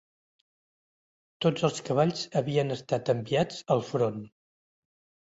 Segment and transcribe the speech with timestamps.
[1.45, 4.17] Tots els cavalls havien estat enviats al front